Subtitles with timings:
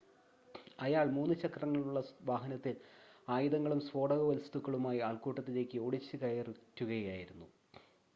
[0.79, 1.99] അയാൾ 3- ചക്രങ്ങളുള്ള
[2.23, 2.73] വാഹനത്തിൽ
[3.27, 7.47] ആയുധങ്ങളും സ്ഫോടകവസ്തുക്കളുമായി ആൾക്കൂട്ടത്തിലേയ്ക്ക് ഓടിച്ചുകയറ്റുകയായിരുന്നു